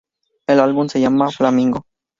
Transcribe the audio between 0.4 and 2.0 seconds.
El álbum se llama "Flamingo".